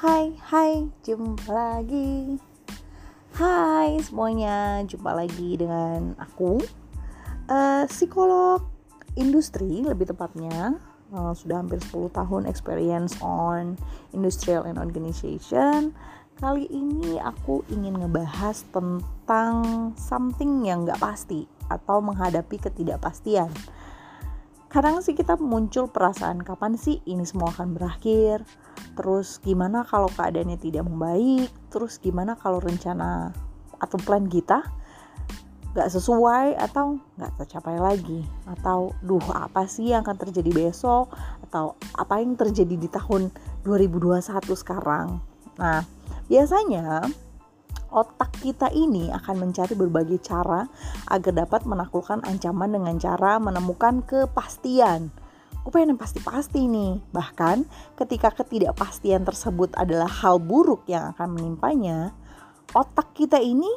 [0.00, 2.40] Hai, hai, jumpa lagi.
[3.36, 6.56] Hai semuanya, jumpa lagi dengan aku,
[7.52, 8.64] uh, psikolog
[9.20, 10.80] industri lebih tepatnya.
[11.12, 13.76] Uh, sudah hampir 10 tahun experience on
[14.16, 15.92] industrial and organization.
[16.40, 23.52] Kali ini aku ingin ngebahas tentang something yang gak pasti atau menghadapi ketidakpastian
[24.70, 28.46] kadang sih kita muncul perasaan kapan sih ini semua akan berakhir
[29.00, 31.48] terus gimana kalau keadaannya tidak membaik?
[31.72, 33.32] Terus gimana kalau rencana
[33.80, 34.60] atau plan kita
[35.72, 38.20] gak sesuai atau gak tercapai lagi?
[38.44, 41.08] Atau duh apa sih yang akan terjadi besok?
[41.48, 43.32] Atau apa yang terjadi di tahun
[43.64, 44.20] 2021
[44.52, 45.16] sekarang?
[45.56, 45.80] Nah
[46.28, 47.08] biasanya
[47.88, 50.68] otak kita ini akan mencari berbagai cara
[51.08, 55.08] agar dapat menaklukkan ancaman dengan cara menemukan kepastian.
[55.70, 56.98] Gue pengen yang pasti-pasti nih.
[57.14, 57.62] Bahkan
[57.94, 62.10] ketika ketidakpastian tersebut adalah hal buruk yang akan menimpanya,
[62.74, 63.70] otak kita ini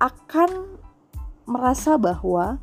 [0.00, 0.80] akan
[1.44, 2.56] merasa bahwa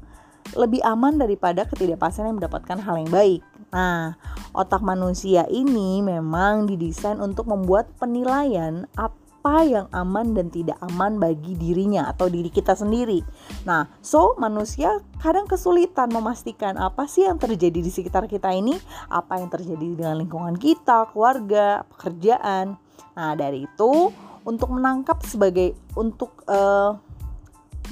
[0.58, 3.46] lebih aman daripada ketidakpastian yang mendapatkan hal yang baik.
[3.70, 4.18] Nah,
[4.58, 11.22] otak manusia ini memang didesain untuk membuat penilaian apa apa yang aman dan tidak aman
[11.22, 13.22] bagi dirinya atau diri kita sendiri.
[13.70, 18.74] Nah, so manusia kadang kesulitan memastikan apa sih yang terjadi di sekitar kita ini,
[19.06, 22.74] apa yang terjadi dengan lingkungan kita, keluarga, pekerjaan.
[23.14, 24.10] Nah, dari itu
[24.50, 26.98] untuk menangkap sebagai untuk uh,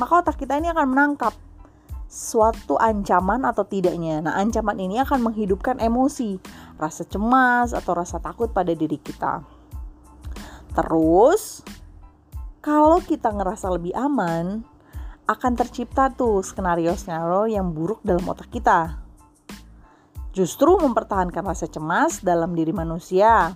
[0.02, 1.38] maka otak kita ini akan menangkap
[2.10, 4.26] suatu ancaman atau tidaknya.
[4.26, 6.42] Nah, ancaman ini akan menghidupkan emosi,
[6.82, 9.53] rasa cemas atau rasa takut pada diri kita.
[10.74, 11.62] Terus
[12.64, 14.66] kalau kita ngerasa lebih aman,
[15.24, 19.00] akan tercipta tuh skenario-skenario yang buruk dalam otak kita.
[20.34, 23.54] Justru mempertahankan rasa cemas dalam diri manusia.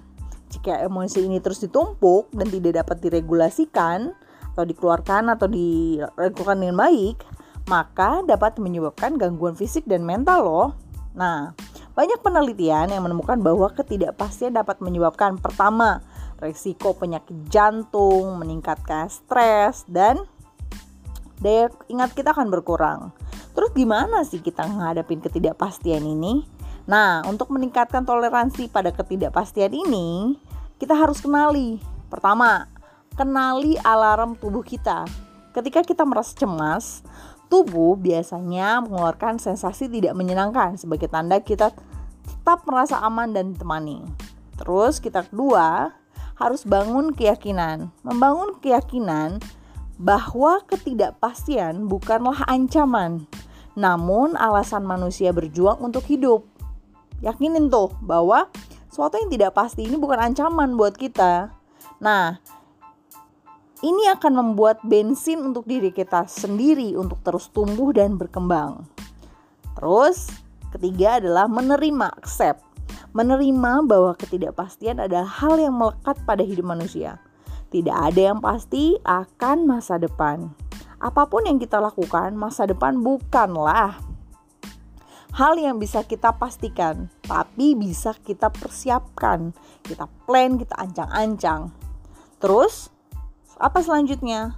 [0.48, 4.16] Jika emosi ini terus ditumpuk dan tidak dapat diregulasikan
[4.56, 7.20] atau dikeluarkan atau diregulkan dengan baik,
[7.68, 10.70] maka dapat menyebabkan gangguan fisik dan mental loh.
[11.18, 11.52] Nah,
[11.98, 16.00] banyak penelitian yang menemukan bahwa ketidakpastian dapat menyebabkan pertama,
[16.38, 20.22] resiko penyakit jantung, meningkatkan stres, dan
[21.42, 23.14] daya ingat kita akan berkurang.
[23.58, 26.46] Terus gimana sih kita menghadapi ketidakpastian ini?
[26.88, 30.38] Nah, untuk meningkatkan toleransi pada ketidakpastian ini,
[30.78, 31.82] kita harus kenali.
[32.08, 32.70] Pertama,
[33.18, 35.04] kenali alarm tubuh kita.
[35.52, 37.02] Ketika kita merasa cemas,
[37.50, 41.74] tubuh biasanya mengeluarkan sensasi tidak menyenangkan sebagai tanda kita
[42.24, 44.06] tetap merasa aman dan ditemani.
[44.56, 45.92] Terus kita kedua,
[46.38, 47.90] harus bangun keyakinan.
[48.06, 49.42] Membangun keyakinan
[49.98, 53.26] bahwa ketidakpastian bukanlah ancaman,
[53.74, 56.46] namun alasan manusia berjuang untuk hidup.
[57.26, 58.46] Yakinin tuh bahwa
[58.94, 61.50] sesuatu yang tidak pasti ini bukan ancaman buat kita.
[61.98, 62.38] Nah,
[63.82, 68.86] ini akan membuat bensin untuk diri kita sendiri untuk terus tumbuh dan berkembang.
[69.78, 70.30] Terus,
[70.70, 72.67] ketiga adalah menerima, accept
[73.18, 77.18] menerima bahwa ketidakpastian adalah hal yang melekat pada hidup manusia.
[77.74, 80.54] Tidak ada yang pasti akan masa depan.
[81.02, 83.98] Apa pun yang kita lakukan, masa depan bukanlah
[85.34, 89.54] hal yang bisa kita pastikan, tapi bisa kita persiapkan,
[89.86, 91.74] kita plan, kita ancang-ancang.
[92.42, 92.90] Terus,
[93.58, 94.58] apa selanjutnya?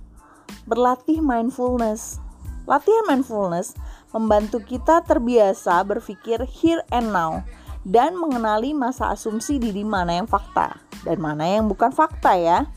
[0.67, 2.23] Berlatih mindfulness.
[2.63, 3.75] Latihan mindfulness
[4.15, 7.41] membantu kita terbiasa berpikir here and now
[7.88, 12.67] dan mengenali masa asumsi diri mana yang fakta dan mana yang bukan fakta ya.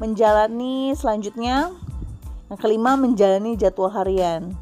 [0.00, 1.70] Menjalani selanjutnya
[2.50, 4.52] yang kelima menjalani jadwal harian.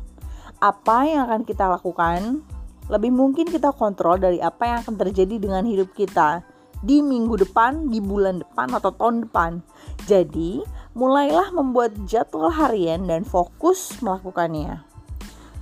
[0.60, 2.44] Apa yang akan kita lakukan?
[2.90, 6.44] Lebih mungkin kita kontrol dari apa yang akan terjadi dengan hidup kita
[6.80, 9.60] di minggu depan, di bulan depan atau tahun depan.
[10.08, 10.64] Jadi,
[10.96, 14.89] mulailah membuat jadwal harian dan fokus melakukannya.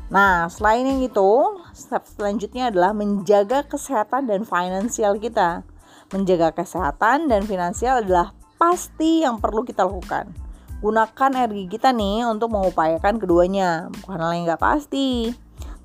[0.08, 1.30] Nah, selain yang itu,
[1.76, 5.68] step selanjutnya adalah menjaga kesehatan dan finansial kita.
[6.08, 10.32] Menjaga kesehatan dan finansial adalah pasti yang perlu kita lakukan.
[10.80, 15.36] Gunakan energi kita nih untuk mengupayakan keduanya, bukan hal yang nggak pasti.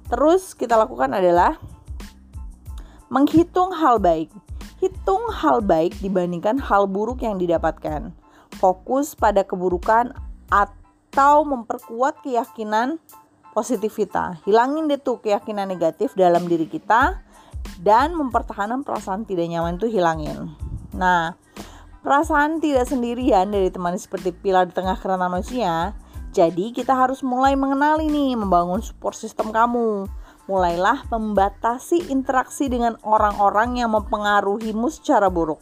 [0.07, 1.59] Terus kita lakukan adalah
[3.11, 4.31] menghitung hal baik.
[4.79, 8.15] Hitung hal baik dibandingkan hal buruk yang didapatkan.
[8.55, 10.15] Fokus pada keburukan
[10.47, 13.03] atau memperkuat keyakinan
[13.53, 14.41] positivita.
[14.43, 17.21] Hilangin deh tuh keyakinan negatif dalam diri kita
[17.79, 20.51] dan mempertahankan perasaan tidak nyaman itu hilangin.
[20.97, 21.37] Nah,
[22.01, 25.95] perasaan tidak sendirian dari teman seperti pilar di tengah kerana manusia.
[26.33, 30.09] Jadi kita harus mulai mengenali nih, membangun support system kamu.
[30.49, 35.61] Mulailah membatasi interaksi dengan orang-orang yang mempengaruhimu secara buruk.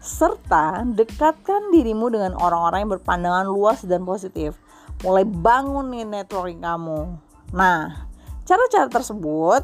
[0.00, 4.56] serta dekatkan dirimu dengan orang-orang yang berpandangan luas dan positif.
[5.04, 7.20] Mulai bangun nih networking kamu.
[7.50, 8.06] Nah,
[8.46, 9.62] cara-cara tersebut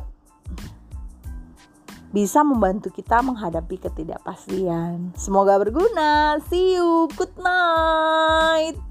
[2.15, 5.13] bisa membantu kita menghadapi ketidakpastian.
[5.19, 6.41] Semoga berguna.
[6.49, 7.11] See you.
[7.13, 8.86] Good night.